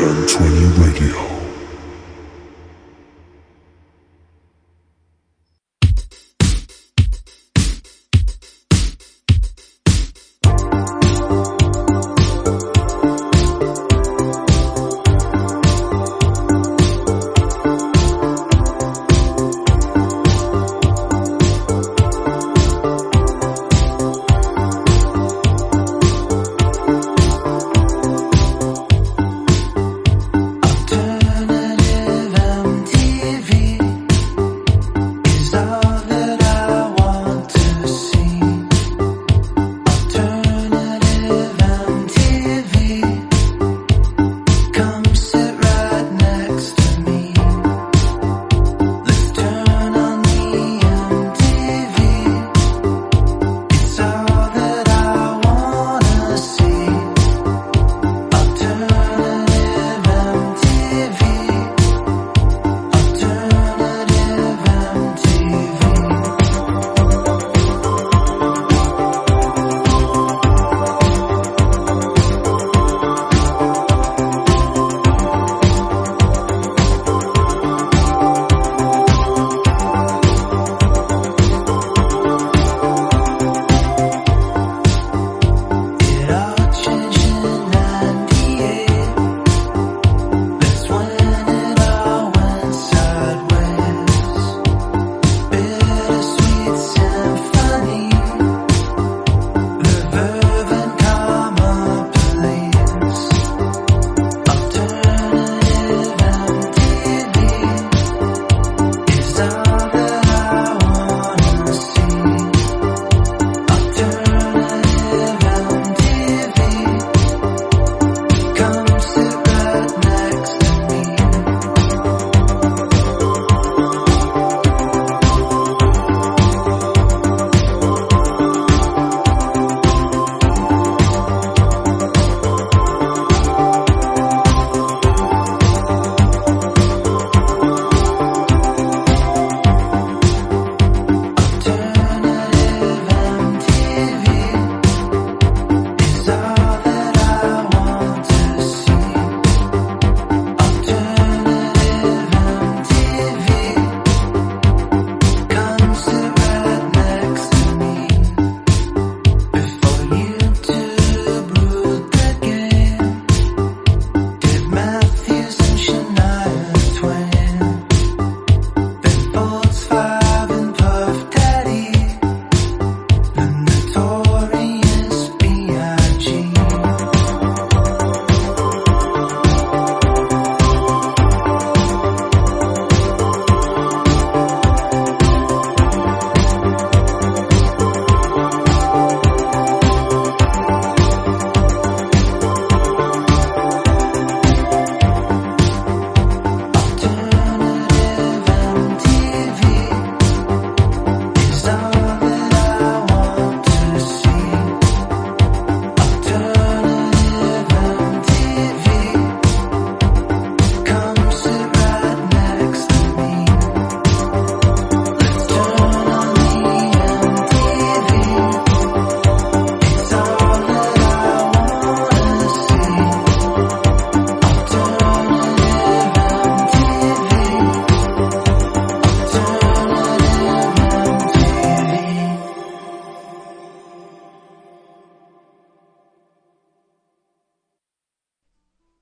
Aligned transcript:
1020 0.00 0.80
Radio. 0.80 1.39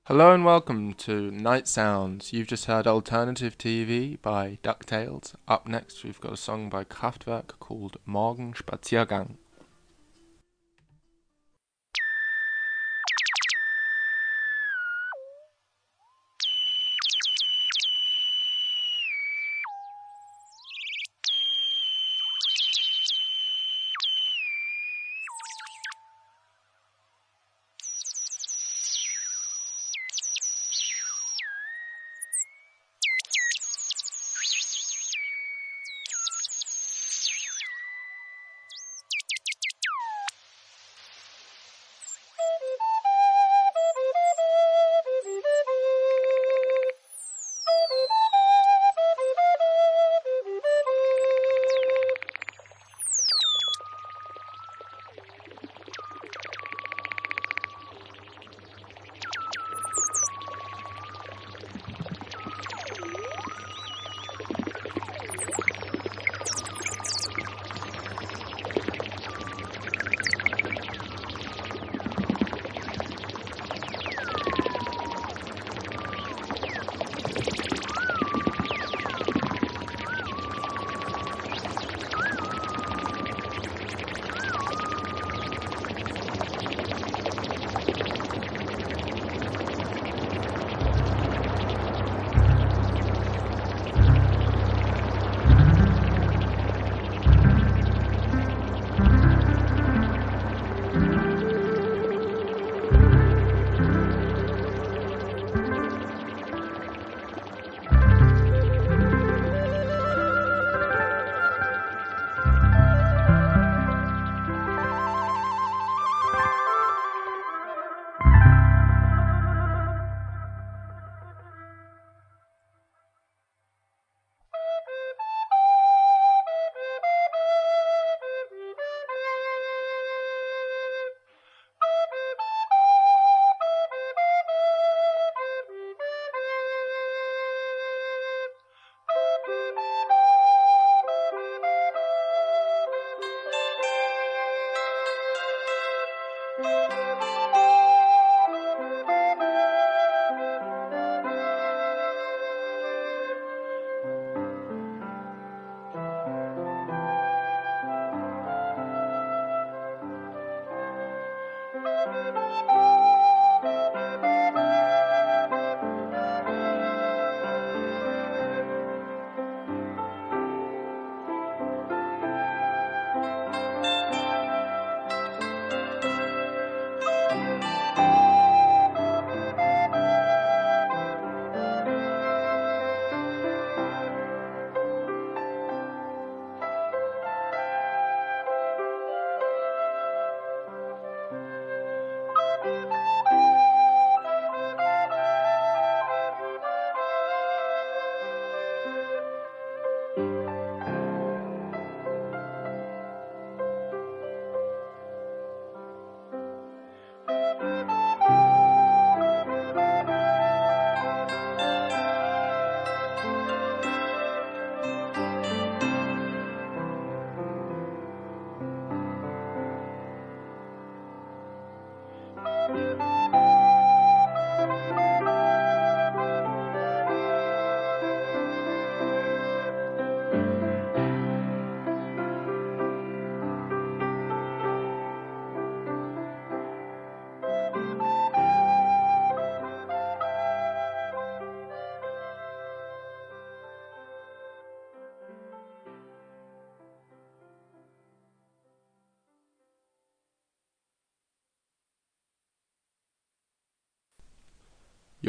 Hello 0.09 0.33
and 0.33 0.43
welcome 0.43 0.95
to 0.95 1.29
Night 1.29 1.67
Sounds. 1.67 2.33
You've 2.33 2.47
just 2.47 2.65
heard 2.65 2.87
Alternative 2.87 3.55
TV 3.55 4.19
by 4.19 4.57
Ducktails. 4.63 5.35
Up 5.47 5.67
next, 5.67 6.03
we've 6.03 6.19
got 6.19 6.33
a 6.33 6.35
song 6.35 6.67
by 6.67 6.83
Kraftwerk 6.83 7.59
called 7.59 7.97
Morgenspaziergang. 8.07 9.35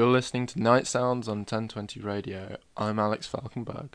You're 0.01 0.09
listening 0.09 0.47
to 0.47 0.59
Night 0.63 0.87
Sounds 0.87 1.29
on 1.29 1.41
1020 1.41 2.01
Radio. 2.01 2.57
I'm 2.75 2.99
Alex 2.99 3.29
Falkenberg. 3.29 3.91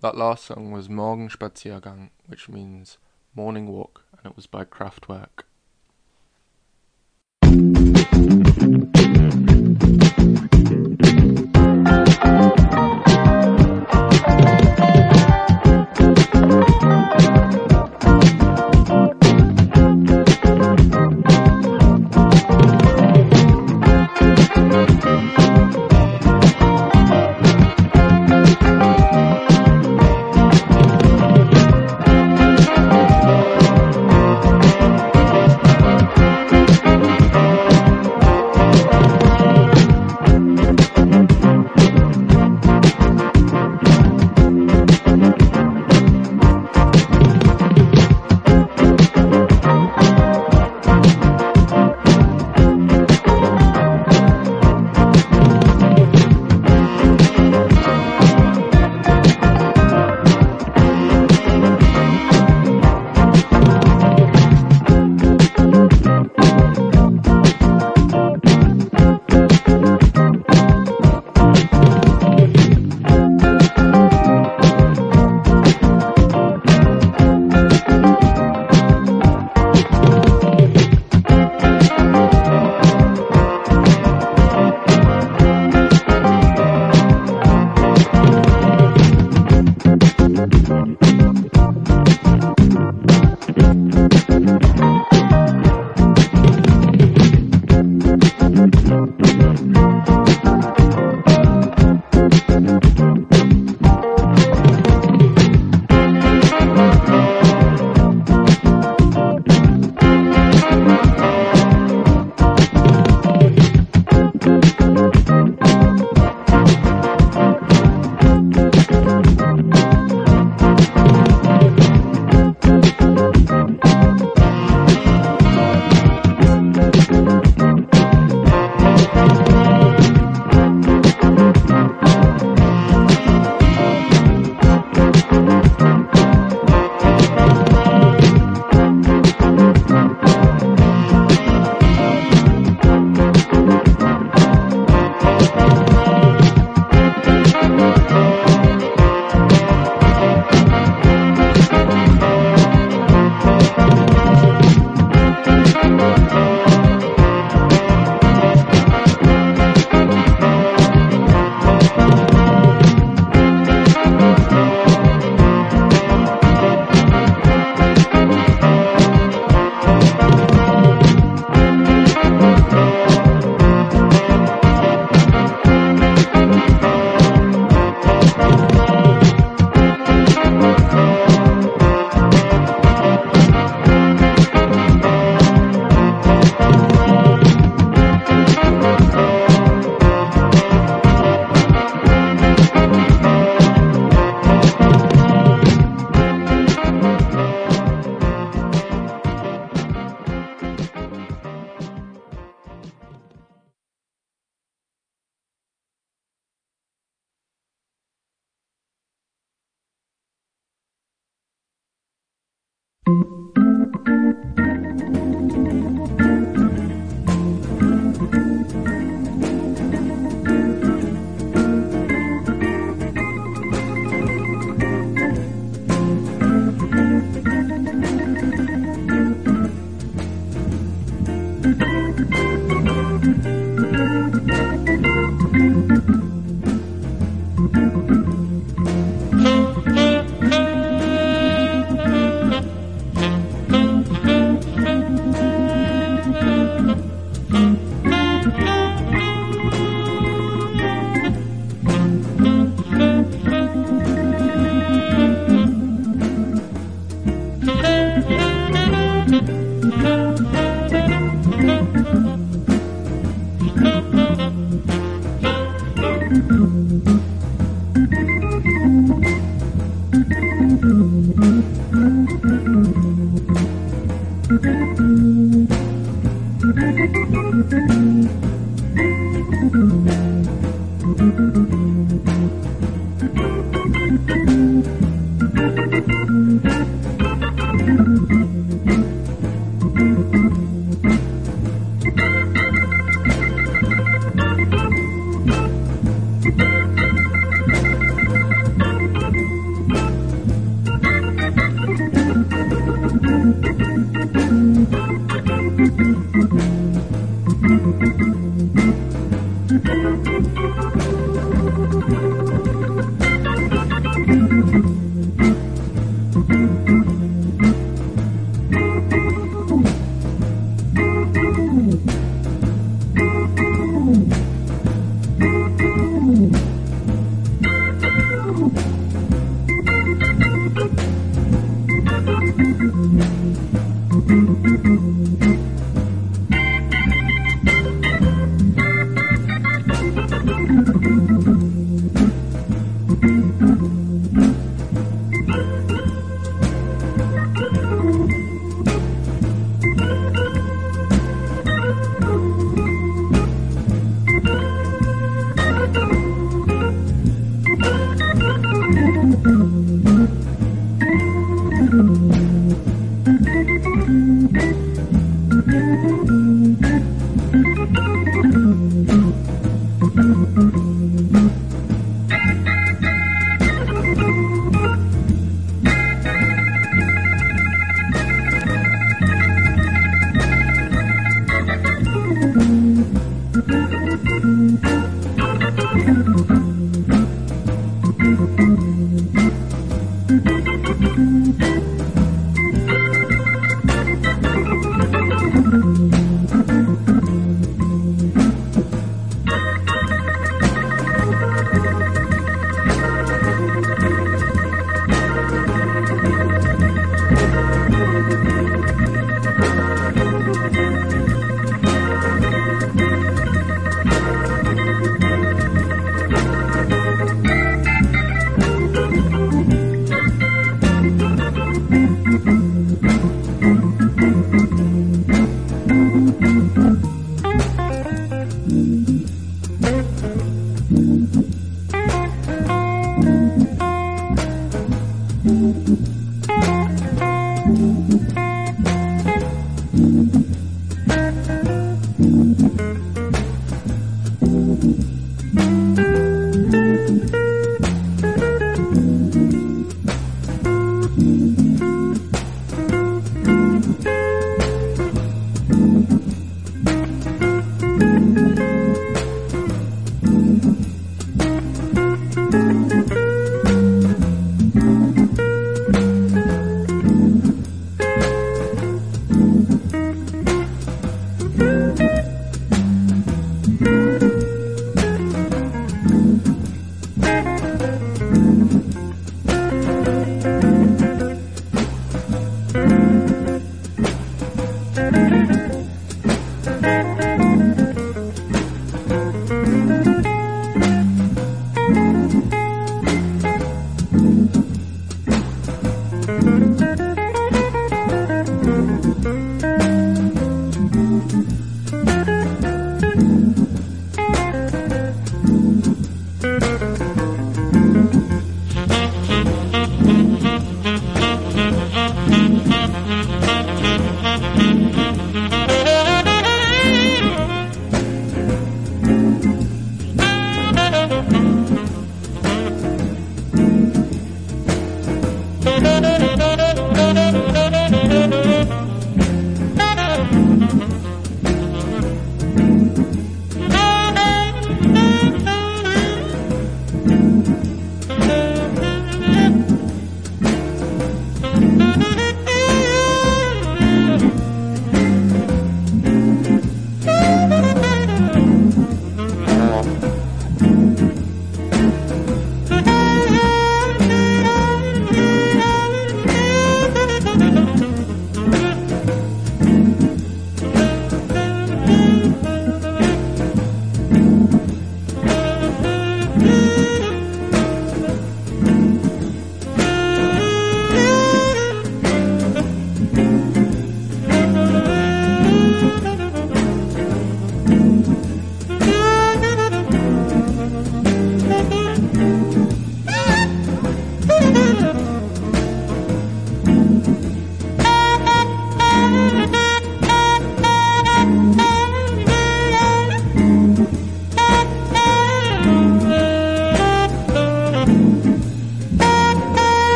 That 0.00 0.16
last 0.16 0.46
song 0.46 0.72
was 0.72 0.88
Morgenspaziergang, 0.88 2.10
which 2.26 2.48
means 2.48 2.98
morning 3.36 3.68
walk, 3.68 4.02
and 4.16 4.32
it 4.32 4.34
was 4.34 4.48
by 4.48 4.64
Kraftwerk. 4.64 5.44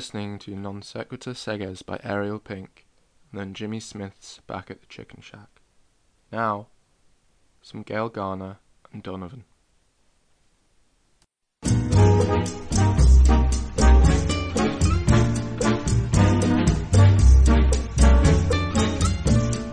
Listening 0.00 0.38
to 0.38 0.54
Non 0.56 0.80
Sequitur 0.80 1.34
Seges 1.34 1.82
by 1.82 2.00
Ariel 2.02 2.38
Pink, 2.38 2.86
and 3.30 3.38
then 3.38 3.52
Jimmy 3.52 3.80
Smith's 3.80 4.40
Back 4.46 4.70
at 4.70 4.80
the 4.80 4.86
Chicken 4.86 5.20
Shack. 5.20 5.60
Now, 6.32 6.68
some 7.60 7.82
Gale 7.82 8.08
Garnett 8.08 8.56
and 8.94 9.02
Donovan. 9.02 9.44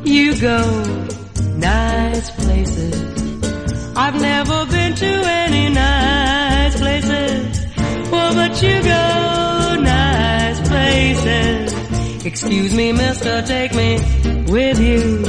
You 0.03 0.41
go 0.41 0.83
nice 1.55 2.31
places. 2.31 3.93
I've 3.95 4.19
never 4.19 4.65
been 4.65 4.93
to 4.93 5.05
any 5.05 5.73
nice 5.73 6.75
places. 6.75 7.65
Oh, 8.11 8.33
but 8.35 8.61
you 8.61 8.83
go 8.83 9.56
nice 9.81 10.59
places. 10.67 12.25
Excuse 12.25 12.73
me, 12.75 12.91
mister, 12.91 13.41
take 13.41 13.73
me 13.73 13.95
with 14.47 14.79
you. 14.79 15.23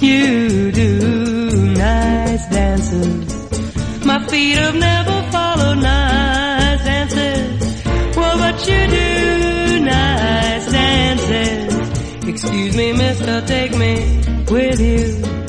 You 0.00 0.72
do 0.72 1.74
nice 1.74 2.46
dances. 2.48 4.04
My 4.04 4.26
feet 4.28 4.56
have 4.56 4.74
never 4.74 5.30
followed 5.30 5.78
nice 5.82 6.84
dances. 6.84 7.84
Well, 8.16 8.38
but 8.38 8.66
you 8.66 8.86
do 8.86 9.80
nice 9.84 10.72
dances. 10.72 12.28
Excuse 12.28 12.76
me, 12.76 12.92
mister, 12.92 13.40
take 13.42 13.76
me 13.76 13.94
with 14.50 14.80
you. 14.80 15.39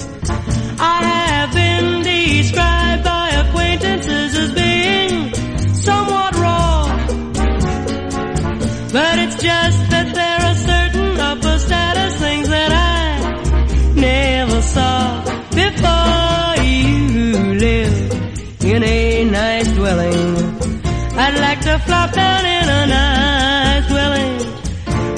Nice 19.96 20.16
dwelling. 20.16 21.18
I'd 21.18 21.40
like 21.40 21.62
to 21.62 21.80
flop 21.80 22.12
down 22.14 22.46
in 22.46 22.70
a 22.70 22.88
nice 22.88 23.88
dwelling. 23.88 24.38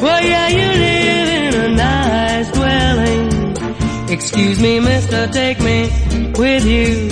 Well, 0.02 0.24
yeah, 0.24 0.48
you 0.50 0.68
live 0.84 1.54
in 1.54 1.62
a 1.62 1.76
nice 1.76 2.52
dwelling. 2.52 4.10
Excuse 4.10 4.60
me, 4.60 4.80
mister, 4.80 5.28
take 5.28 5.60
me 5.60 5.90
with 6.38 6.66
you. 6.66 7.10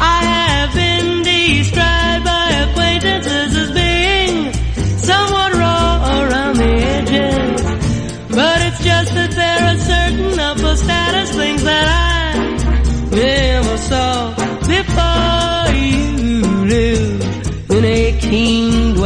I 0.00 0.24
have 0.24 0.74
been 0.74 1.22
described 1.22 2.24
by 2.24 2.50
acquaintances 2.66 3.56
as 3.56 3.70
being 3.72 4.52
somewhat 4.98 5.52
raw 5.54 6.22
around 6.22 6.56
the 6.56 6.74
edges. 6.96 7.62
But 8.30 8.62
it's 8.62 8.84
just 8.84 9.14
that 9.14 9.30
there 9.30 9.60
are 9.68 9.76
certain 9.76 10.38
upper 10.38 10.76
status 10.76 11.34
things 11.34 11.62
that 11.64 11.86
I 11.88 13.10
never 13.10 13.76
saw 13.78 14.37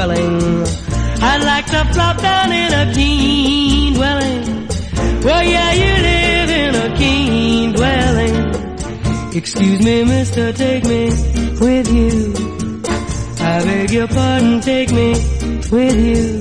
keen 0.09 0.39
dwelling. 0.39 0.67
I'd 1.23 1.45
like 1.45 1.67
to 1.67 1.93
flop 1.93 2.21
down 2.21 2.53
in 2.53 2.73
a 2.73 2.93
keen 2.93 3.95
dwelling. 3.95 4.69
Well, 5.23 5.45
yeah, 5.45 5.73
you 5.73 6.03
live 6.03 6.51
in 6.51 6.75
a 6.75 6.97
keen 6.97 7.73
dwelling. 7.73 9.35
Excuse 9.35 9.81
me, 9.83 10.05
mister, 10.05 10.53
take 10.53 10.85
me 10.85 11.07
with 11.61 11.93
you. 11.93 12.35
I 13.41 13.65
beg 13.65 13.91
your 13.91 14.09
pardon, 14.09 14.61
take 14.61 14.91
me 14.91 15.13
with 15.71 15.97
you. 15.97 16.39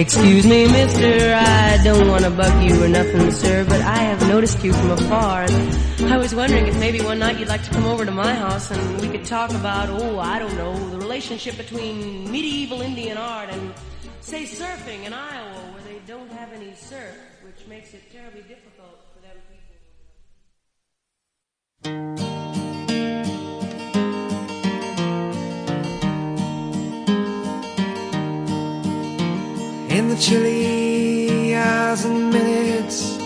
Excuse 0.00 0.46
me, 0.46 0.66
mister, 0.66 1.34
I 1.34 1.78
don't 1.84 2.08
want 2.08 2.24
to 2.24 2.30
bug 2.30 2.62
you 2.62 2.84
or 2.84 2.88
nothing, 2.88 3.30
sir, 3.30 3.64
but 3.68 3.80
I 3.80 3.98
have 3.98 4.26
noticed 4.28 4.62
you 4.64 4.72
from 4.72 4.90
afar, 4.90 5.42
and 5.42 5.72
I 6.04 6.16
was 6.18 6.34
wondering 6.34 6.66
if 6.66 6.78
maybe 6.78 7.00
one 7.00 7.18
night 7.18 7.38
you'd 7.38 7.48
like 7.48 7.62
to 7.64 7.70
come 7.70 7.84
over 7.86 8.04
to 8.04 8.10
my 8.10 8.34
house 8.34 8.70
and 8.70 9.00
we 9.00 9.08
could 9.08 9.24
talk 9.24 9.50
about, 9.50 9.88
oh, 9.88 10.18
I 10.18 10.38
don't 10.38 10.54
know, 10.56 10.74
the 10.90 10.98
relationship 10.98 11.56
between 11.56 12.30
medieval 12.30 12.80
Indian 12.82 13.16
art 13.16 13.48
and, 13.50 13.72
say, 14.20 14.44
surfing 14.44 15.04
in 15.04 15.12
Iowa, 15.12 15.52
where 15.72 15.82
they 15.84 16.00
don't 16.06 16.30
have 16.32 16.52
any 16.52 16.74
surf, 16.74 17.16
which 17.44 17.66
makes 17.66 17.94
it 17.94 18.02
terribly 18.12 18.42
difficult 18.42 18.98
for 19.14 19.20
them 19.22 19.36
people. 19.50 19.66
In 29.96 30.08
the 30.08 30.16
chilly 30.16 31.54
hours 31.54 32.04
and 32.04 32.30
minutes 32.30 33.16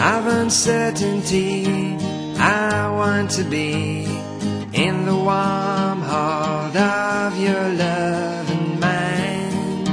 of 0.00 0.26
uncertainty, 0.26 1.89
I 2.40 2.90
want 2.90 3.30
to 3.32 3.44
be 3.44 4.04
in 4.72 5.04
the 5.04 5.14
warm 5.14 6.00
heart 6.00 6.74
of 6.74 7.38
your 7.38 7.68
love 7.74 8.50
and 8.50 8.80
mine. 8.80 9.84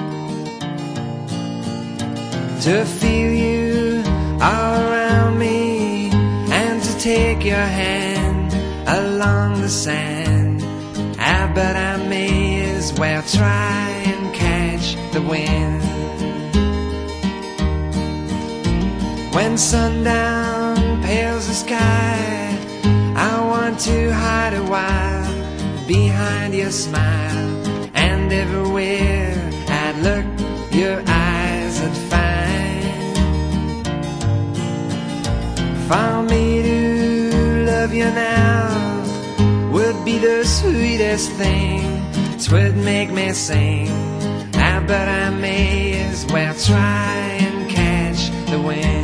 To 2.62 2.86
feel 2.86 3.34
you 3.34 4.02
all 4.42 4.80
around 4.80 5.38
me 5.38 6.10
and 6.50 6.82
to 6.82 7.00
take 7.00 7.44
your 7.44 7.68
hand 7.84 8.54
along 8.88 9.60
the 9.60 9.68
sand. 9.68 10.64
Ah, 11.20 11.52
but 11.54 11.76
I 11.76 11.98
may 12.08 12.62
as 12.62 12.94
well 12.98 13.24
try 13.24 13.90
and 14.06 14.34
catch 14.34 14.96
the 15.12 15.22
wind. 15.22 15.84
When 19.36 19.58
sundown 19.58 21.04
pales 21.04 21.48
the 21.48 21.54
sky, 21.54 22.14
I 22.14 22.17
to 23.80 24.12
hide 24.12 24.56
a 24.56 24.64
while 24.64 25.88
behind 25.88 26.56
your 26.56 26.72
smile. 26.72 27.48
And 27.94 28.34
everywhere 28.34 29.36
I'd 29.70 29.98
look, 30.02 30.26
your 30.74 31.04
eyes 31.06 31.80
I'd 31.82 31.98
find. 32.12 33.18
For 35.88 36.24
me 36.24 36.64
to 36.64 37.66
love 37.66 37.94
you 37.94 38.06
now 38.06 39.72
would 39.72 40.04
be 40.04 40.18
the 40.18 40.44
sweetest 40.44 41.32
thing. 41.34 41.82
Twould 42.40 42.76
make 42.78 43.12
me 43.12 43.32
sing. 43.34 43.90
Ah, 44.56 44.84
but 44.88 45.08
I 45.08 45.30
may 45.30 46.02
as 46.10 46.26
well 46.26 46.56
try 46.56 47.38
and 47.46 47.70
catch 47.70 48.32
the 48.50 48.60
wind. 48.60 48.97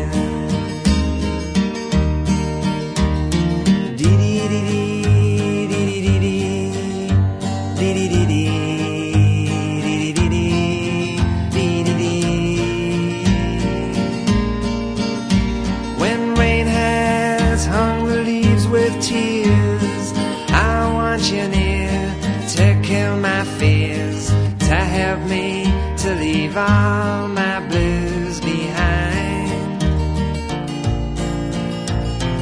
Leave 26.54 26.58
all 26.58 27.28
my 27.28 27.60
blues 27.68 28.40
behind. 28.40 29.82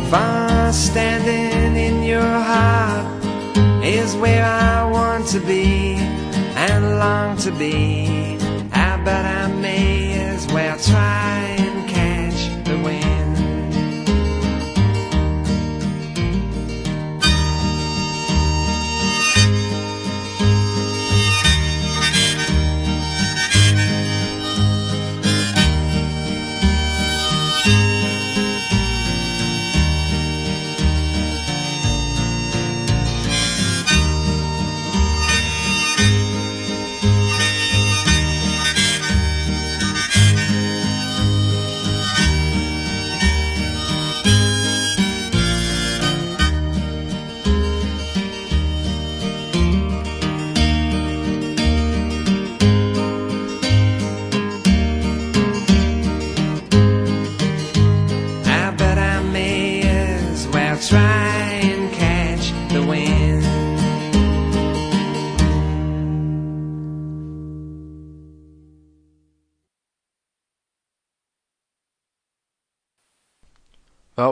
For 0.09 0.73
standing 0.73 1.75
in 1.77 2.03
your 2.03 2.21
heart 2.21 3.23
is 3.83 4.15
where 4.17 4.45
I 4.45 4.89
want 4.89 5.27
to 5.29 5.39
be 5.39 5.95
and 6.55 6.99
long 6.99 7.37
to 7.37 7.51
be. 7.51 8.37
Ah, 8.73 9.01
but 9.03 9.25
I 9.25 9.47
may 9.47 10.13
as 10.19 10.45
well 10.47 10.77
try 10.77 11.30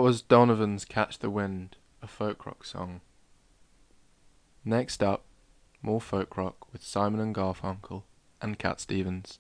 was 0.10 0.24
Donovan's 0.24 0.86
Catch 0.86 1.20
the 1.20 1.30
Wind, 1.30 1.76
a 2.02 2.08
folk 2.08 2.44
rock 2.48 2.66
song. 2.66 3.02
Next 4.66 5.04
up, 5.04 5.24
more 5.84 6.02
folk 6.02 6.36
rock 6.36 6.74
with 6.74 6.82
Simon 6.82 7.20
and 7.20 7.36
Garfunkel 7.36 8.02
and 8.42 8.58
Cat 8.58 8.80
Stevens. 8.80 9.38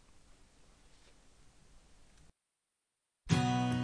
Tongue, 3.29 3.79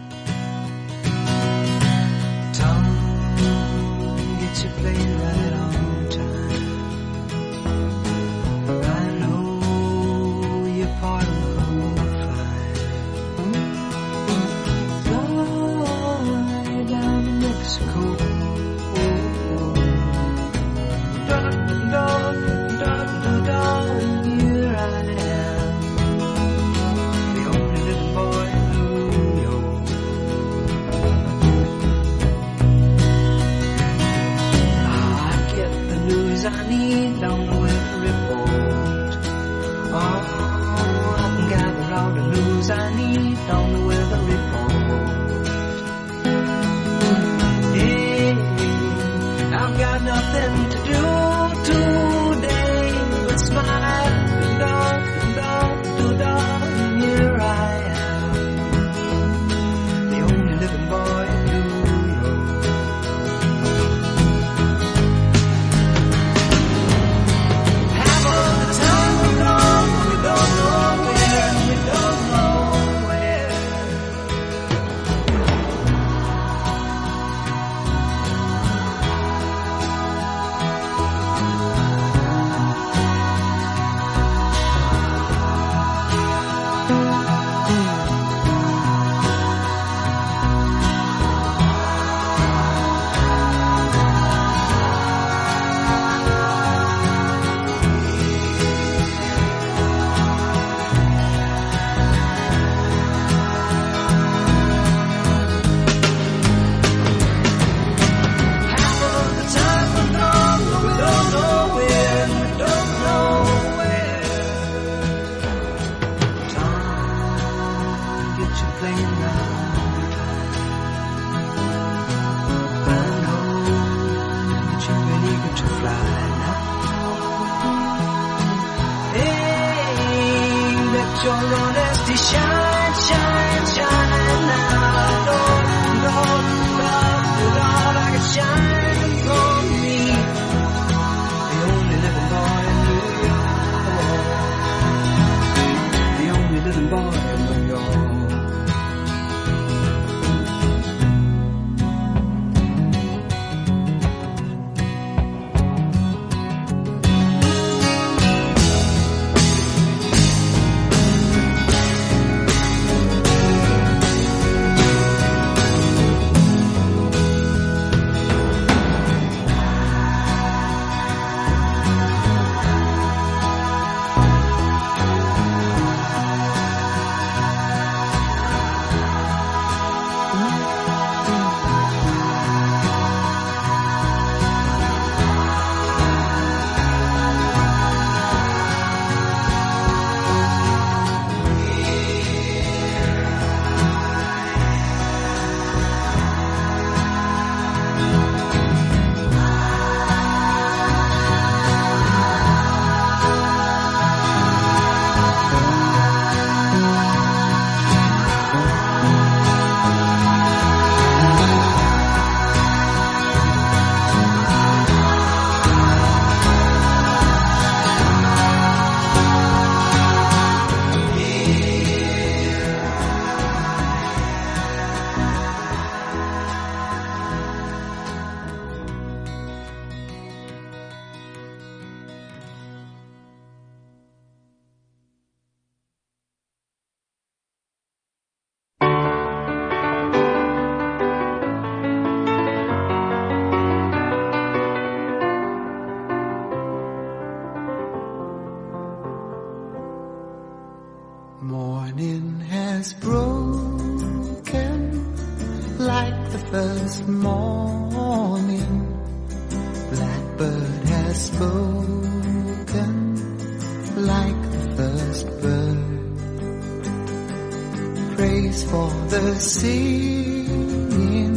for 268.75 268.91
the 269.07 269.39
singing, 269.39 271.31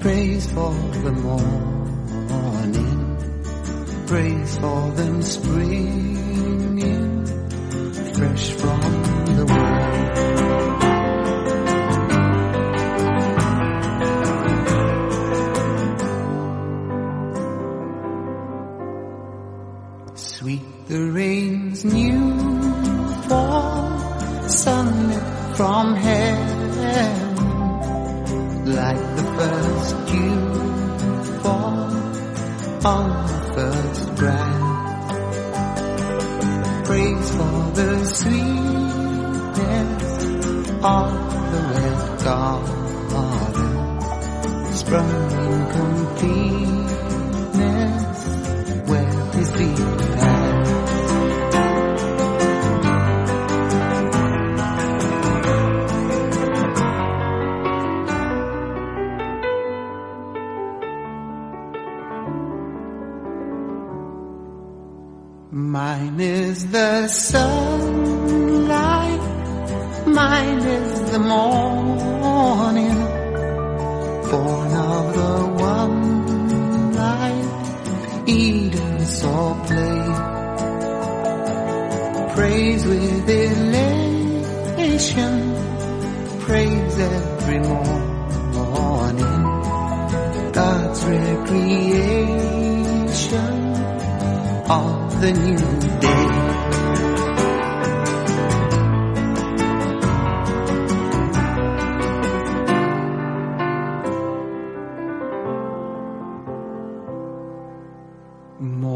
praise 0.00 0.44
for 0.52 0.74
the 1.04 1.12
morning, 1.12 3.16
praise 4.06 4.58
for 4.58 4.90
them 4.90 5.22
springing 5.22 7.24
fresh 8.14 8.50
from 8.50 8.80
the 9.36 9.46
world. 9.46 10.91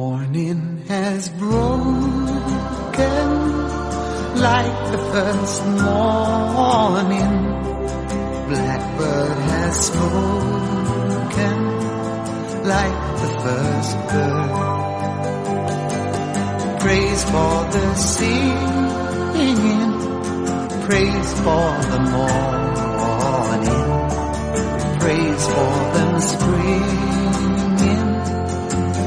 Morning 0.07 0.62
has 0.87 1.29
broken 1.31 1.66
like 4.49 4.79
the 4.92 5.03
first 5.12 5.59
morning. 5.83 7.33
Blackbird 8.51 9.38
has 9.53 9.75
spoken 9.88 11.57
like 12.73 12.99
the 13.23 13.31
first 13.42 13.95
bird. 14.11 14.51
Praise 16.83 17.23
for 17.25 17.55
the 17.75 17.87
singing, 18.14 19.92
praise 20.87 21.31
for 21.45 21.69
the 21.92 22.01
morning, 22.14 23.88
praise 25.01 25.45
for 25.55 25.73
them 25.95 26.12
springing 26.21 27.07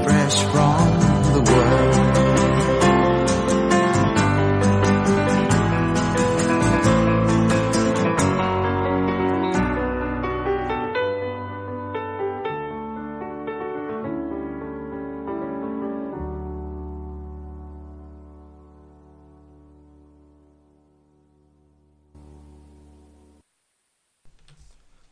fresh 0.09 0.41
from 0.51 0.88
the 1.43 1.51
world. 1.53 1.95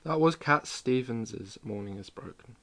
That 0.04 0.22
was 0.22 0.38
Cat 0.38 0.66
Stevens' 0.68 1.58
Morning 1.64 1.98
Is 1.98 2.10
Broken. 2.10 2.56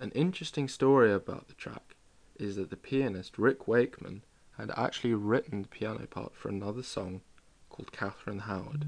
An 0.00 0.10
interesting 0.10 0.66
story 0.68 1.12
about 1.12 1.46
the 1.46 1.54
track 1.54 1.93
is 2.36 2.56
that 2.56 2.70
the 2.70 2.76
pianist 2.76 3.38
Rick 3.38 3.68
Wakeman 3.68 4.22
had 4.56 4.70
actually 4.76 5.14
written 5.14 5.62
the 5.62 5.68
piano 5.68 6.06
part 6.06 6.34
for 6.34 6.48
another 6.48 6.82
song 6.82 7.20
called 7.68 7.92
Catherine 7.92 8.40
Howard. 8.40 8.86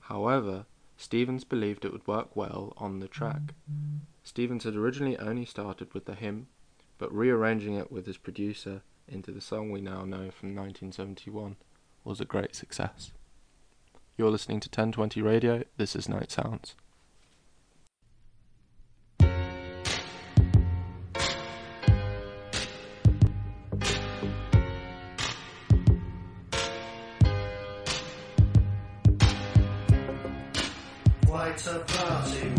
However, 0.00 0.66
Stevens 0.96 1.44
believed 1.44 1.84
it 1.84 1.92
would 1.92 2.06
work 2.06 2.34
well 2.34 2.72
on 2.76 3.00
the 3.00 3.08
track. 3.08 3.54
Stevens 4.24 4.64
had 4.64 4.74
originally 4.74 5.16
only 5.18 5.44
started 5.44 5.92
with 5.94 6.06
the 6.06 6.14
hymn, 6.14 6.48
but 6.98 7.12
rearranging 7.12 7.74
it 7.74 7.92
with 7.92 8.06
his 8.06 8.16
producer 8.16 8.82
into 9.06 9.30
the 9.30 9.40
song 9.40 9.70
we 9.70 9.80
now 9.80 10.04
know 10.04 10.30
from 10.30 10.54
1971 10.54 11.56
was 12.04 12.20
a 12.20 12.24
great 12.24 12.54
success. 12.54 13.12
You're 14.16 14.30
listening 14.30 14.60
to 14.60 14.68
1020 14.68 15.22
Radio, 15.22 15.64
this 15.76 15.94
is 15.94 16.08
Night 16.08 16.30
Sounds. 16.30 16.74
Quite 31.58 32.57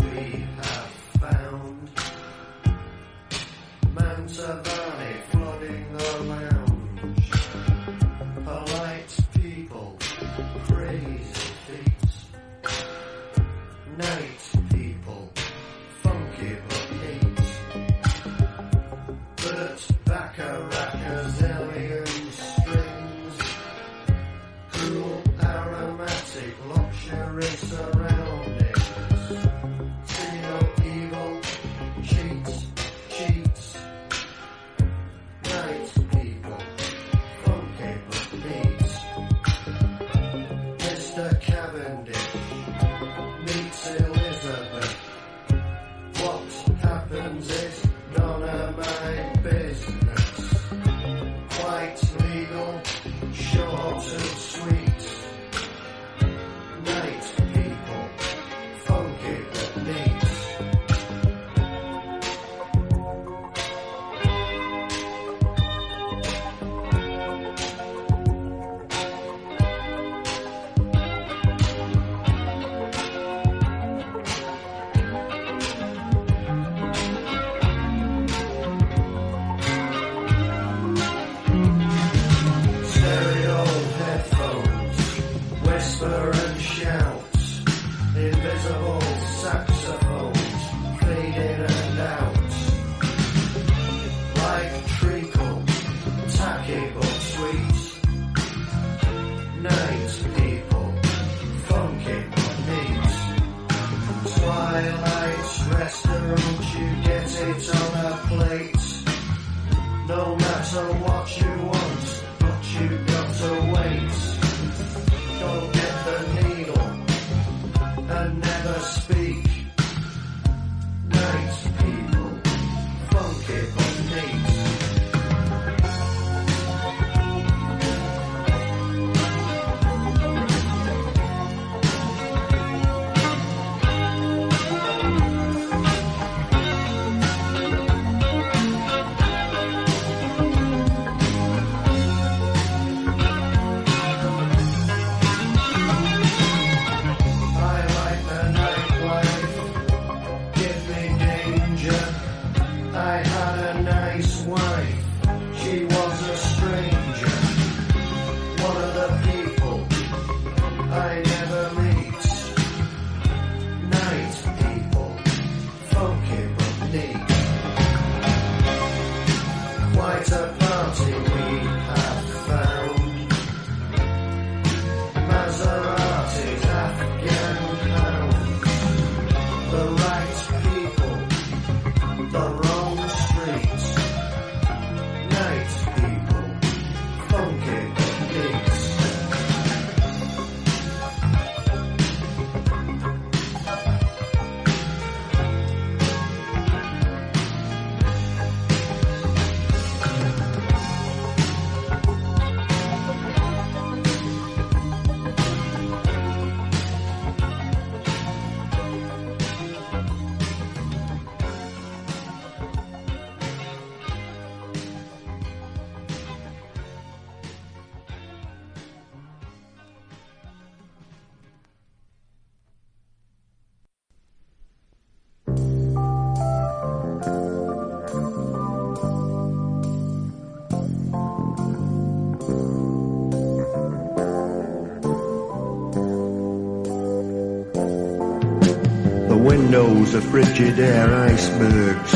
Windows 239.60 240.16
are 240.16 240.22
Frigidaire 240.22 241.14
icebergs, 241.14 242.12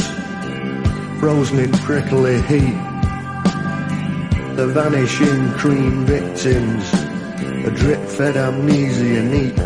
frozen 1.20 1.60
in 1.60 1.72
prickly 1.74 2.42
heat. 2.44 2.80
The 4.56 4.72
vanishing 4.74 5.52
cream 5.52 6.06
victims, 6.06 6.94
a 7.68 7.70
drip-fed 7.70 8.38
amnesia 8.38 9.24
neat, 9.24 9.60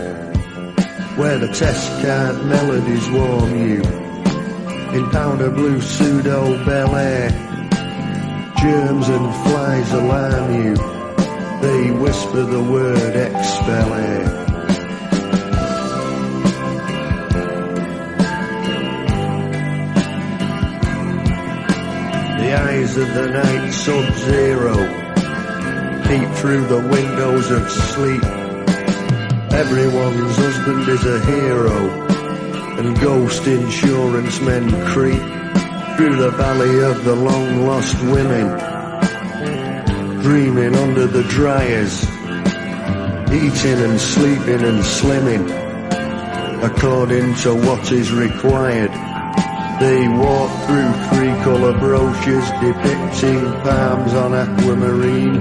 where 1.17 1.37
the 1.37 1.49
test 1.49 1.87
card 2.03 2.43
melodies 2.47 3.09
warm 3.11 3.55
you. 3.55 3.81
In 4.97 5.07
powder 5.11 5.51
blue 5.51 5.79
pseudo 5.79 6.65
Bel 6.65 6.95
Air, 6.95 7.29
germs 8.59 9.07
and 9.07 9.35
flies 9.45 9.91
alarm 9.93 10.65
you. 10.65 10.75
They 11.61 11.91
whisper 11.91 12.41
the 12.41 12.63
word 12.63 13.15
Expelair. 13.15 14.46
Of 22.97 23.13
the 23.13 23.29
night 23.29 23.69
sub-zero 23.69 24.73
peep 26.07 26.29
through 26.37 26.65
the 26.65 26.79
windows 26.89 27.51
of 27.51 27.69
sleep. 27.69 28.23
Everyone's 29.53 30.35
husband 30.35 30.89
is 30.89 31.05
a 31.05 31.23
hero, 31.25 31.91
and 32.79 32.99
ghost 32.99 33.45
insurance 33.45 34.41
men 34.41 34.71
creep 34.87 35.21
through 35.95 36.15
the 36.15 36.31
valley 36.37 36.83
of 36.85 37.03
the 37.03 37.15
long 37.15 37.67
lost 37.67 38.01
women, 38.01 38.47
dreaming 40.23 40.75
under 40.75 41.05
the 41.05 41.23
dryers, 41.25 42.03
eating 43.31 43.79
and 43.79 44.01
sleeping 44.01 44.63
and 44.63 44.81
slimming, 44.81 45.47
according 46.63 47.35
to 47.35 47.53
what 47.53 47.91
is 47.91 48.11
required. 48.11 49.06
They 49.79 50.07
walk 50.07 50.49
through 50.65 50.91
three 51.09 51.43
colour 51.43 51.77
brochures 51.77 52.49
depicting 52.59 53.41
palms 53.61 54.13
on 54.15 54.33
aquamarine. 54.33 55.35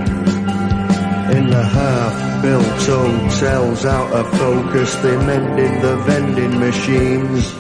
In 1.35 1.47
the 1.49 1.63
half-built 1.63 2.67
hotels 2.87 3.87
out 3.87 4.13
of 4.13 4.31
focus, 4.39 4.95
they 4.97 5.17
mended 5.17 5.81
the 5.81 5.97
vending 6.05 6.61
machines, 6.61 7.51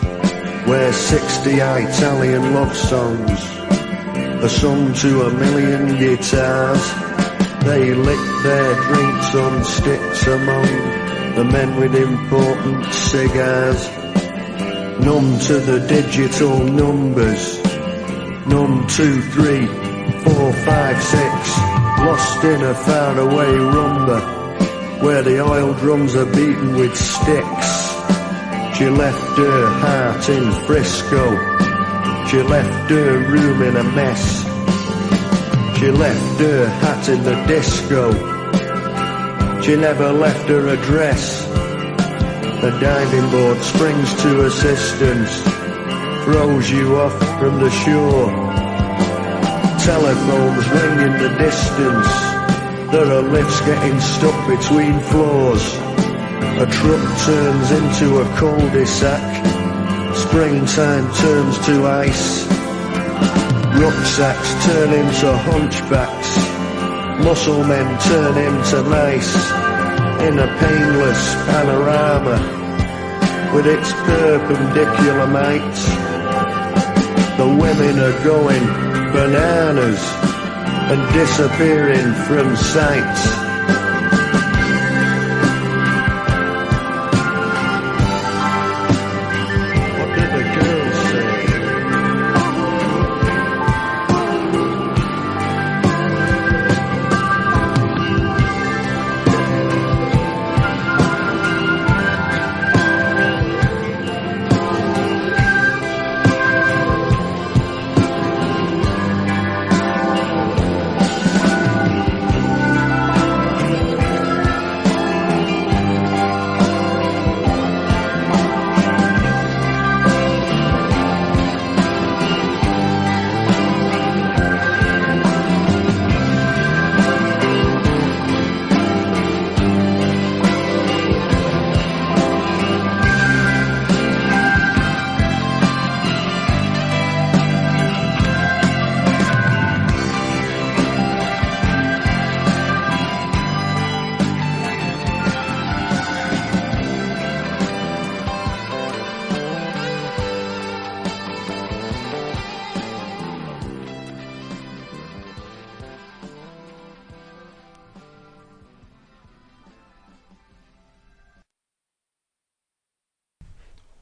where 0.68 0.92
60 0.92 1.50
Italian 1.50 2.52
love 2.52 2.76
songs 2.76 3.40
are 4.44 4.48
sung 4.50 4.92
to 4.92 5.22
a 5.22 5.30
million 5.32 5.96
guitars. 5.96 6.82
They 7.64 7.94
lick 7.94 8.42
their 8.42 8.74
drinks 8.82 9.34
on 9.34 9.64
sticks 9.64 10.26
among 10.26 10.66
the 11.36 11.44
men 11.50 11.76
with 11.76 11.94
important 11.94 12.84
cigars. 12.92 13.95
Numb 15.00 15.38
to 15.40 15.58
the 15.58 15.86
digital 15.88 16.58
numbers. 16.58 17.62
Num 18.46 18.86
two, 18.88 19.20
three, 19.32 19.66
four, 20.24 20.52
five, 20.64 21.02
six. 21.02 21.58
Lost 21.98 22.44
in 22.44 22.62
a 22.62 22.74
faraway 22.74 23.54
rumba 23.74 25.02
where 25.02 25.22
the 25.22 25.40
oil 25.40 25.74
drums 25.74 26.16
are 26.16 26.26
beaten 26.26 26.74
with 26.76 26.96
sticks. 26.96 27.86
She 28.76 28.88
left 28.88 29.38
her 29.38 29.68
heart 29.68 30.28
in 30.28 30.50
Frisco. 30.66 31.36
She 32.28 32.42
left 32.42 32.90
her 32.90 33.18
room 33.18 33.62
in 33.62 33.76
a 33.76 33.84
mess. 33.84 34.44
She 35.78 35.90
left 35.90 36.40
her 36.40 36.68
hat 36.68 37.08
in 37.08 37.22
the 37.22 37.34
disco. 37.46 38.12
She 39.62 39.76
never 39.76 40.12
left 40.12 40.48
her 40.48 40.68
address. 40.68 41.45
The 42.66 42.80
diving 42.80 43.30
board 43.30 43.58
springs 43.62 44.12
to 44.22 44.46
assistance, 44.46 45.30
throws 46.24 46.68
you 46.68 46.96
off 46.96 47.16
from 47.38 47.60
the 47.60 47.70
shore. 47.70 48.26
Telephones 49.86 50.68
ring 50.74 50.98
in 51.06 51.12
the 51.22 51.28
distance. 51.38 52.10
There 52.90 53.06
are 53.06 53.22
lifts 53.22 53.60
getting 53.60 54.00
stuck 54.00 54.48
between 54.48 54.98
floors. 54.98 55.62
A 56.58 56.66
truck 56.66 57.04
turns 57.22 57.70
into 57.70 58.18
a 58.18 58.36
cul-de-sac. 58.36 59.46
Springtime 60.16 61.06
turns 61.14 61.66
to 61.66 61.86
ice. 61.86 62.48
Rucksacks 63.78 64.66
turn 64.66 64.92
into 64.92 65.36
hunchbacks. 65.46 66.30
Muscle 67.22 67.62
men 67.62 67.86
turn 68.00 68.36
into 68.36 68.82
mice. 68.90 69.36
In 70.26 70.36
a 70.40 70.48
painless 70.58 71.34
panorama 71.46 72.55
with 73.54 73.66
its 73.66 73.92
perpendicular 73.92 75.26
might. 75.26 75.76
The 77.36 77.46
women 77.46 77.98
are 77.98 78.24
going 78.24 78.64
bananas 79.12 80.02
and 80.90 81.14
disappearing 81.14 82.12
from 82.26 82.56
sight. 82.56 83.45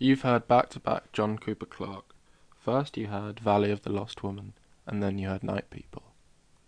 You've 0.05 0.21
heard 0.21 0.47
back 0.47 0.69
to 0.69 0.81
back 0.81 1.13
John 1.13 1.39
Cooper 1.39 1.65
Clarke. 1.65 2.15
First, 2.59 2.99
you 2.99 3.07
heard 3.07 3.41
Valley 3.41 3.71
of 3.71 3.85
the 3.85 3.91
Lost 3.91 4.23
Woman, 4.23 4.53
and 4.87 5.03
then 5.03 5.17
you 5.17 5.29
heard 5.29 5.43
Night 5.43 5.71
People. 5.71 6.03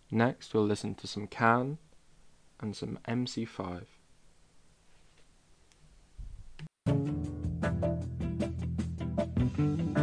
Next, 0.09 0.55
we'll 0.55 0.65
listen 0.65 0.95
to 0.95 1.05
some 1.05 1.27
Can 1.27 1.77
and 2.59 2.75
some 2.75 2.97
MC5. 3.07 3.83
Mm-hmm. 9.37 9.96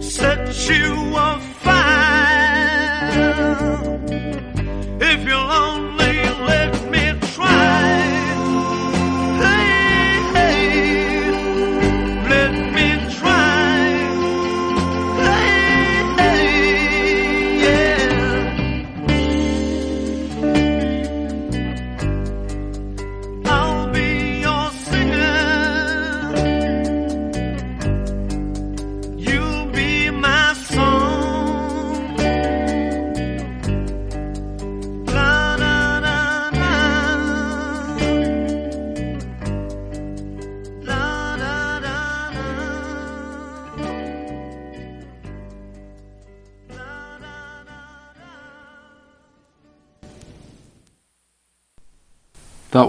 Set 0.00 0.68
you 0.68 1.16
afire. 1.16 1.70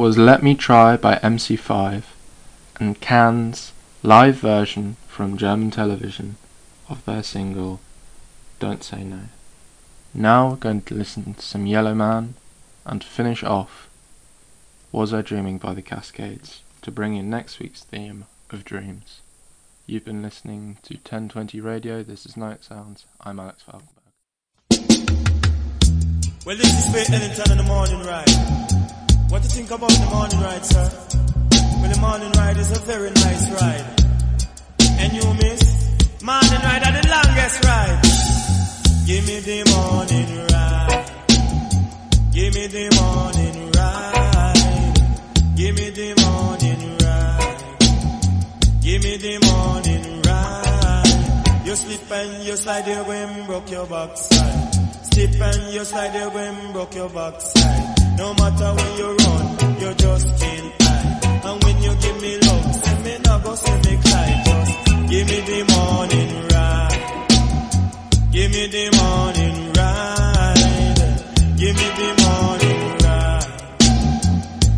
Was 0.01 0.17
Let 0.17 0.41
Me 0.41 0.55
Try 0.55 0.97
by 0.97 1.17
MC5 1.17 2.01
and 2.79 2.99
Can's 2.99 3.71
live 4.01 4.37
version 4.37 4.97
from 5.07 5.37
German 5.37 5.69
television 5.69 6.37
of 6.89 7.05
their 7.05 7.21
single 7.21 7.79
Don't 8.59 8.83
Say 8.83 9.03
No. 9.03 9.25
Now 10.11 10.49
we're 10.49 10.55
going 10.55 10.81
to 10.81 10.95
listen 10.95 11.35
to 11.35 11.41
some 11.43 11.67
Yellowman 11.67 12.33
and 12.83 13.03
finish 13.03 13.43
off 13.43 13.89
Was 14.91 15.13
I 15.13 15.21
Dreaming 15.21 15.59
by 15.59 15.75
the 15.75 15.83
Cascades 15.83 16.63
to 16.81 16.89
bring 16.89 17.15
in 17.15 17.29
next 17.29 17.59
week's 17.59 17.83
theme 17.83 18.25
of 18.49 18.65
dreams. 18.65 19.21
You've 19.85 20.05
been 20.05 20.23
listening 20.23 20.79
to 20.81 20.95
1020 20.95 21.61
Radio. 21.61 22.01
This 22.01 22.25
is 22.25 22.35
Night 22.35 22.63
Sounds. 22.63 23.05
I'm 23.21 23.39
Alex 23.39 23.63
Falkenberg. 23.69 23.91
Well, 26.43 26.57
this 26.57 26.73
is 26.73 26.91
Fae 26.91 27.15
Ellington 27.15 27.51
in 27.51 27.57
the 27.59 27.63
morning 27.65 27.99
ride. 28.03 29.00
What 29.31 29.43
you 29.43 29.49
think 29.49 29.71
about 29.71 29.89
the 29.89 30.07
morning 30.13 30.41
ride, 30.41 30.65
sir? 30.65 30.91
Well, 31.79 31.89
the 31.89 31.97
morning 32.01 32.31
ride 32.33 32.57
is 32.57 32.69
a 32.69 32.79
very 32.79 33.11
nice 33.11 33.49
ride. 33.61 33.85
And 34.99 35.13
you 35.13 35.23
miss? 35.35 36.21
Morning 36.21 36.61
ride 36.67 36.83
are 36.83 36.95
the 36.99 37.07
longest 37.07 37.63
ride. 37.63 38.01
Give 39.07 39.25
me 39.25 39.39
the 39.39 39.63
morning 39.71 40.47
ride. 40.51 41.05
Give 42.33 42.53
me 42.53 42.67
the 42.67 42.89
morning 42.99 43.71
ride. 43.71 44.99
Give 45.55 45.75
me 45.75 45.89
the 45.91 46.13
morning 46.27 46.97
ride. 46.97 47.63
Give 48.81 49.01
me 49.01 49.15
the 49.15 49.39
morning 49.47 50.21
ride. 50.23 51.61
You 51.65 51.75
slip 51.77 52.11
and 52.11 52.43
you 52.43 52.57
slide 52.57 52.85
there 52.85 53.03
when 53.05 53.45
broke 53.45 53.71
your 53.71 53.87
backside. 53.87 54.70
Slip 55.13 55.41
and 55.41 55.73
you 55.73 55.83
slide 55.85 56.13
there 56.13 56.29
when 56.29 56.71
broke 56.73 56.95
your 56.95 57.09
backside. 57.09 58.17
No 58.17 58.33
matter 58.33 58.73
where 58.75 58.97
you 58.97 59.15
run, 59.17 59.79
you 59.81 59.93
just 59.95 60.27
can't 60.39 60.81
hide. 60.81 61.45
And 61.45 61.63
when 61.63 61.81
you 61.83 61.95
give 61.95 62.21
me 62.21 62.37
love, 62.39 62.75
say 62.75 62.97
me 63.03 63.17
not 63.25 63.43
go 63.43 63.55
say 63.55 63.75
me 63.75 64.01
cry. 64.01 64.41
Just 64.45 64.85
give 65.09 65.27
me 65.27 65.39
the 65.49 65.59
morning 65.73 66.47
ride. 66.53 67.01
Give 68.31 68.51
me 68.51 68.67
the 68.67 68.85
morning 68.99 69.73
ride. 69.73 71.01
Give 71.57 71.75
me 71.75 71.87
the 71.99 72.09
morning 72.23 72.81
ride. 73.03 73.51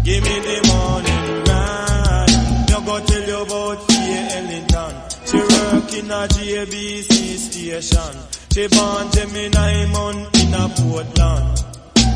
Give 0.04 0.24
me 0.24 0.36
the 0.48 0.58
morning 0.72 1.26
ride. 1.46 2.34
Me 2.70 2.76
go 2.86 2.96
tell 3.06 3.28
you 3.30 3.40
about 3.44 3.78
Fae 3.88 4.28
Ellington. 4.38 4.94
She 5.28 5.38
work 5.38 5.94
in 5.94 6.12
a 6.12 6.28
JBC 6.28 7.38
station. 7.38 8.33
She 8.54 8.68
born 8.68 9.10
Gemini 9.10 9.86
month 9.88 10.36
in 10.39 10.54
a 10.54 10.70
Portland. 10.70 11.66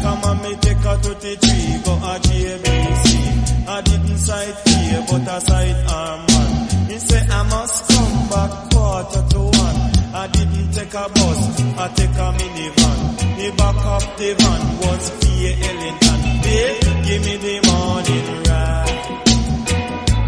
Come 0.03 0.23
on, 0.23 0.37
me 0.43 0.55
take 0.57 0.77
her 0.77 0.97
to 1.01 1.09
the 1.17 1.33
tree, 1.41 1.81
go 1.83 1.93
a 1.97 2.13
JBC. 2.21 3.67
I 3.67 3.81
didn't 3.81 4.17
sight 4.19 4.55
fear, 4.61 5.03
but 5.09 5.27
I 5.27 5.39
sight 5.39 5.77
Armand. 5.89 6.89
Me 6.89 6.97
say 6.99 7.25
I 7.27 7.41
must 7.41 7.89
come 7.89 8.29
back 8.29 8.51
quarter 8.69 9.23
to 9.33 9.39
one. 9.39 9.77
I 10.13 10.27
didn't 10.31 10.71
take 10.73 10.93
a 10.93 11.09
bus, 11.09 11.39
I 11.75 11.87
take 11.97 12.17
a 12.21 12.29
minivan. 12.37 12.97
Me 13.37 13.49
back 13.57 13.77
up 13.97 14.17
the 14.17 14.35
van 14.37 14.61
was 14.77 15.09
Fae 15.17 15.57
Ellington. 15.69 16.21
Babe, 16.43 16.81
give 17.07 17.21
me 17.25 17.35
the 17.45 17.55
morning 17.65 18.27
ride. 18.45 18.97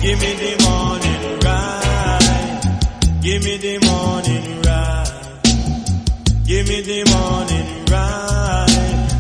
Give 0.01 0.17
me 0.19 0.31
the 0.41 0.53
morning 0.65 1.23
ride. 1.45 3.21
Give 3.21 3.43
me 3.43 3.57
the 3.57 3.77
morning 3.85 4.61
ride. 4.63 4.68
Give 6.49 6.67
me 6.67 6.81
the 6.81 7.05
morning 7.13 7.85
ride. 7.93 8.65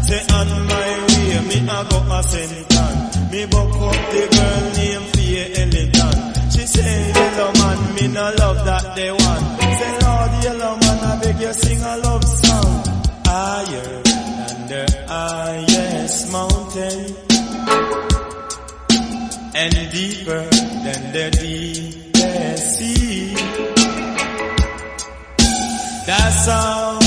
Say 0.01 0.21
on 0.33 0.49
my 0.65 0.89
way, 1.05 1.37
me 1.45 1.57
a 1.61 1.79
go 1.85 1.99
a 2.09 2.19
senton. 2.25 3.31
Me 3.31 3.45
buck 3.45 3.69
up 3.69 3.99
the 4.09 4.23
girl 4.33 4.65
named 4.73 5.07
Fae 5.13 5.45
Ellington. 5.61 6.17
She 6.49 6.65
say, 6.65 7.11
hello 7.13 7.53
man, 7.53 7.93
me 7.93 8.07
no 8.07 8.33
love 8.35 8.65
that 8.65 8.95
they 8.95 9.11
want. 9.11 9.43
Say 9.77 9.93
Lord, 10.01 10.31
Yellowman, 10.43 10.97
I 11.05 11.19
beg 11.21 11.39
you 11.39 11.53
sing 11.53 11.81
a 11.83 11.97
love 11.97 12.25
song. 12.25 12.71
Higher 13.27 14.01
than 14.09 14.67
the 14.73 14.85
highest 15.07 16.31
mountain. 16.31 17.15
And 19.53 19.91
deeper 19.91 20.43
than 20.83 21.01
the 21.13 21.29
deepest 21.39 22.77
sea. 22.79 23.35
That's 26.07 26.47
how 26.47 26.98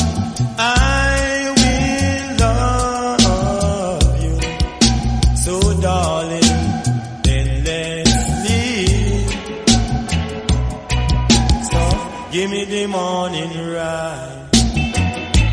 morning 12.92 13.52
ride. 13.72 14.48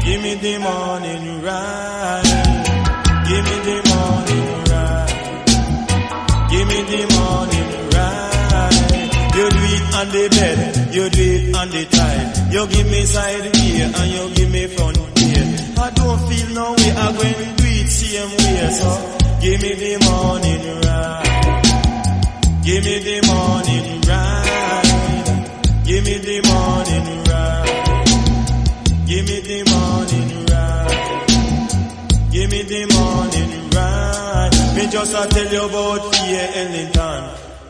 Give 0.03 0.21
me 0.21 0.35
the 0.35 0.57
morning 0.59 1.41
ride. 1.41 2.27
Give 3.29 3.43
me 3.47 3.55
the 3.67 3.77
morning 3.89 4.47
ride. 4.69 5.17
Give 6.51 6.67
me 6.67 6.79
the 6.91 7.01
morning 7.15 7.69
ride. 7.95 8.89
You 9.37 9.45
do 9.55 9.61
it 9.75 9.85
on 9.99 10.07
the 10.15 10.25
bed, 10.35 10.93
you 10.93 11.09
do 11.09 11.23
it 11.35 11.55
on 11.55 11.69
the 11.69 11.83
tile. 11.85 12.27
You 12.53 12.67
give 12.67 12.87
me 12.91 13.01
side 13.05 13.55
ear 13.55 13.91
and 13.95 14.11
you 14.11 14.23
give 14.35 14.51
me 14.51 14.67
front 14.67 14.97
ear. 14.97 15.45
I 15.79 15.89
don't 15.91 16.19
feel 16.27 16.49
no 16.59 16.73
way, 16.73 16.91
I'm 16.91 17.15
going 17.15 17.35
to 17.39 17.47
do 17.55 17.67
it 17.79 17.87
same 17.87 18.31
way. 18.35 18.69
So 18.79 18.89
give 19.39 19.61
me 19.61 19.71
the 19.83 19.93
morning 20.07 20.63
ride. 20.83 21.29
Give 22.65 22.83
me 22.83 22.95
the 22.99 23.08
just 34.91 35.13
a 35.13 35.27
tell 35.29 35.53
you 35.53 35.65
about 35.65 36.15
Fae 36.15 36.49
Ellington. 36.61 37.21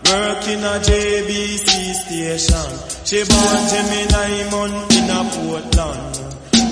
Working 0.10 0.64
a 0.64 0.80
JBC 0.80 1.94
station. 1.94 2.70
She 3.06 3.20
born 3.28 3.62
Gemini 3.70 4.50
month 4.50 4.96
in 4.98 5.10
a 5.10 5.20
Portland. 5.30 6.16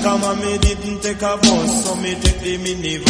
Come 0.03 0.23
on, 0.23 0.39
me 0.39 0.57
didn't 0.57 1.01
take 1.01 1.21
a 1.21 1.37
bus, 1.37 1.85
so 1.85 1.95
me 1.95 2.15
take 2.15 2.39
the 2.39 2.57
minivan. 2.57 3.07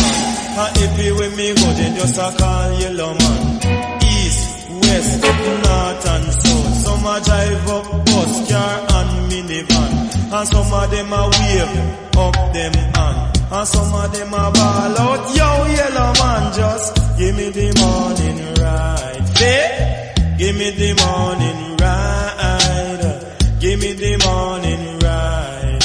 And 0.57 0.77
if 0.77 1.05
you 1.05 1.15
with 1.15 1.37
me 1.37 1.53
go, 1.53 1.67
then 1.73 1.95
just 1.95 2.17
a 2.17 2.35
call 2.37 2.79
Yellowman. 2.79 3.59
East, 4.03 4.69
west, 4.69 5.21
north 5.21 6.07
and 6.07 6.33
south. 6.33 6.73
Some 6.83 7.05
a 7.05 7.21
drive 7.21 7.69
up 7.69 8.05
bus, 8.05 8.51
car 8.51 8.79
and 8.89 9.31
minivan. 9.31 9.91
And 10.33 10.47
some 10.47 10.73
of 10.73 10.91
them 10.91 11.13
a 11.13 11.21
wave 11.29 12.17
up 12.17 12.53
them 12.53 12.73
hand. 12.73 13.37
And 13.51 13.67
some 13.67 13.93
of 13.93 14.11
them 14.11 14.33
a 14.33 14.51
ball 14.51 14.97
out. 14.97 15.35
Yo, 15.35 15.49
Yellowman, 15.75 16.53
just 16.53 16.96
give 17.17 17.35
me 17.35 17.49
the 17.49 17.67
morning 17.81 18.39
ride. 18.61 19.37
Hey, 19.37 20.13
give 20.37 20.55
me 20.55 20.69
the 20.71 20.93
morning 21.03 21.77
ride. 21.77 23.57
Give 23.59 23.79
me 23.79 23.93
the 23.93 24.17
morning 24.25 24.99
ride. 24.99 25.83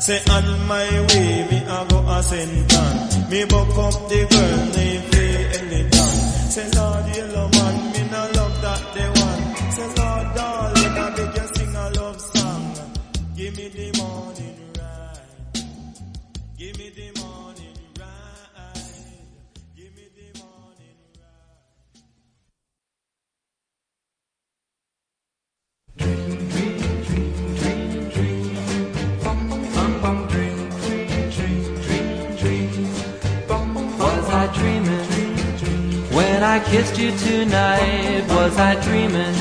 Say 0.00 0.20
on 0.30 0.66
my 0.68 0.88
way, 1.08 1.48
me 1.50 1.58
a 1.64 1.86
go 1.88 1.98
a 2.00 2.20
senton. 2.20 3.30
Me 3.30 3.44
buck 3.46 3.78
up 3.78 4.08
the 4.08 4.20
girl 4.30 4.66
named 4.76 5.04
Fae. 5.10 5.34
Say 6.54 6.70
Lord, 6.76 7.13
dreaming 34.54 35.08
when 36.14 36.42
I 36.42 36.58
kissed 36.60 36.98
you 36.98 37.10
tonight? 37.18 38.24
Was 38.28 38.56
I 38.58 38.74
dreaming 38.86 39.34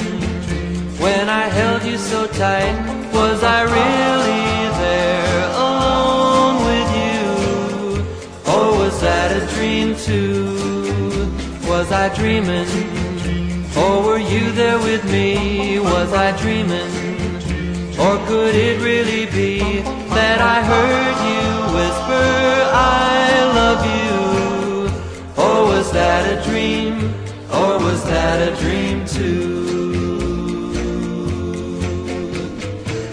when 0.99 1.29
I 1.29 1.45
held 1.57 1.83
you 1.83 1.97
so 1.97 2.27
tight? 2.27 2.75
Was 3.13 3.43
I 3.43 3.61
really 3.63 4.53
there 4.83 5.43
alone 5.63 6.55
with 6.69 6.89
you? 7.03 8.53
Or 8.53 8.65
was 8.79 8.99
that 9.01 9.29
a 9.41 9.45
dream 9.55 9.95
too? 9.95 11.29
Was 11.69 11.91
I 11.91 12.13
dreaming? 12.15 12.67
Or 13.77 14.03
were 14.03 14.19
you 14.19 14.51
there 14.51 14.79
with 14.79 15.03
me? 15.11 15.79
Was 15.79 16.11
I 16.13 16.35
dreaming? 16.41 16.91
Or 17.99 18.17
could 18.27 18.55
it 18.55 18.81
really 18.81 19.25
be 19.27 19.81
that 20.17 20.39
I 20.41 20.63
heard 20.71 21.17
you 21.29 21.43
whisper, 21.75 22.27
I 22.73 23.51
love 23.55 23.85
you? 23.85 24.22
Or 26.63 27.77
was 27.77 28.01
that 28.05 28.39
a 28.47 28.55
dream 28.61 29.05
too? 29.05 29.63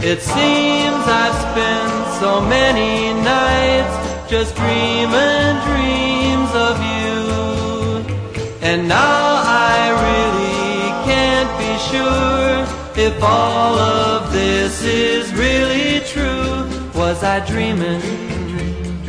It 0.03 0.20
seems 0.22 1.03
I've 1.22 1.34
spent 1.46 2.20
so 2.20 2.40
many 2.40 3.12
nights 3.24 3.94
just 4.30 4.55
dreaming 4.55 5.55
dreams 5.66 6.53
of 6.55 6.76
you. 6.92 7.18
And 8.62 8.86
now 8.86 9.42
I 9.44 9.80
really 10.07 10.86
can't 11.11 11.51
be 11.59 11.72
sure 11.90 13.05
if 13.05 13.20
all 13.20 13.74
of 13.76 14.32
this 14.32 14.84
is 14.84 15.34
really 15.34 16.07
true. 16.07 16.68
Was 16.94 17.24
I 17.24 17.44
dreaming? 17.44 18.01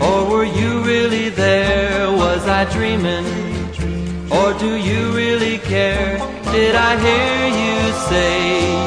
Or 0.01 0.27
were 0.27 0.45
you 0.45 0.81
really 0.81 1.29
there? 1.29 2.11
Was 2.11 2.47
I 2.47 2.65
dreaming? 2.65 3.50
Or 4.31 4.53
do 4.53 4.75
you 4.77 5.11
really 5.11 5.57
care? 5.57 6.17
Did 6.53 6.73
I 6.73 6.91
hear 7.05 7.39
you 7.61 7.77
say 8.09 8.31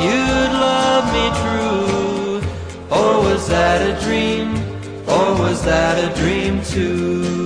you'd 0.07 0.53
love 0.69 1.05
me 1.17 1.27
true? 1.43 2.37
Or 2.91 3.13
was 3.29 3.47
that 3.49 3.79
a 3.83 3.95
dream? 4.07 4.55
Or 5.07 5.39
was 5.39 5.63
that 5.65 5.97
a 6.03 6.09
dream 6.19 6.63
too? 6.63 7.45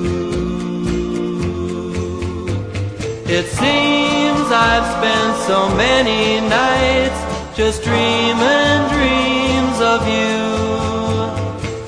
It 3.26 3.46
seems 3.46 4.46
I've 4.68 4.86
spent 4.96 5.34
so 5.50 5.68
many 5.74 6.40
nights 6.48 7.18
just 7.56 7.82
dreaming 7.82 8.80
dreams 8.94 9.78
of 9.80 10.06
you. 10.06 10.38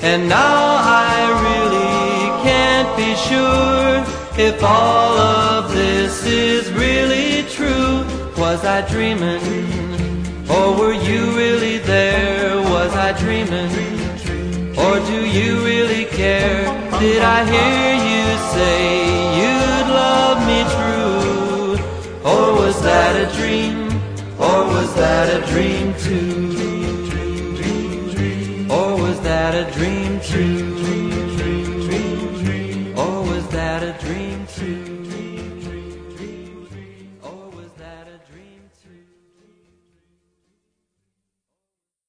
And 0.09 0.27
now 0.27 0.75
I 1.07 1.15
really 1.47 2.43
can't 2.43 2.91
be 2.97 3.15
sure 3.15 4.10
if 4.37 4.63
all 4.63 5.17
of 5.17 5.71
this 5.71 6.25
is 6.25 6.71
really 6.71 7.43
true. 7.49 8.05
Was 8.37 8.63
I 8.65 8.81
dreaming? 8.87 9.41
Or 10.49 10.75
were 10.77 10.93
you 10.93 11.35
really 11.35 11.77
there? 11.79 12.55
Was 12.61 12.93
I 12.93 13.11
dreaming? 13.13 13.69
Or 14.77 14.99
do 15.05 15.25
you 15.27 15.63
really 15.63 16.05
care? 16.05 16.63
Did 16.99 17.21
I 17.21 17.45
hear 17.45 17.93
you 18.09 18.25
say 18.55 18.77
you'd 19.39 19.89
love 20.01 20.37
me 20.51 20.59
true? 20.75 21.73
Or 22.23 22.53
was 22.53 22.81
that 22.81 23.15
a 23.15 23.27
dream? 23.37 23.87
Or 24.39 24.65
was 24.65 24.93
that 24.95 25.27
a 25.37 25.45
dream 25.51 25.93
too? 26.05 26.51
Or 28.69 28.97
was 28.97 29.19
that 29.21 29.53
a 29.53 29.71
dream 29.71 30.19
too? 30.21 30.80